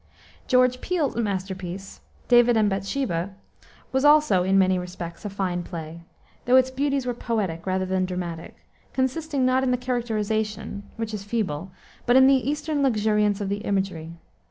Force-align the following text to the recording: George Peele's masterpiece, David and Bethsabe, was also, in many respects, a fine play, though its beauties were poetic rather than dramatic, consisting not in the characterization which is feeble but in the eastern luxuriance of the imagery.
George 0.47 0.81
Peele's 0.81 1.15
masterpiece, 1.15 2.01
David 2.27 2.57
and 2.57 2.67
Bethsabe, 2.71 3.33
was 3.91 4.03
also, 4.03 4.41
in 4.41 4.57
many 4.57 4.79
respects, 4.79 5.25
a 5.25 5.29
fine 5.29 5.61
play, 5.61 6.01
though 6.45 6.55
its 6.55 6.71
beauties 6.71 7.05
were 7.05 7.13
poetic 7.13 7.67
rather 7.67 7.85
than 7.85 8.05
dramatic, 8.07 8.65
consisting 8.93 9.45
not 9.45 9.61
in 9.61 9.69
the 9.69 9.77
characterization 9.77 10.89
which 10.95 11.13
is 11.13 11.23
feeble 11.23 11.69
but 12.07 12.15
in 12.15 12.25
the 12.25 12.49
eastern 12.49 12.81
luxuriance 12.81 13.41
of 13.41 13.49
the 13.49 13.57
imagery. 13.57 14.13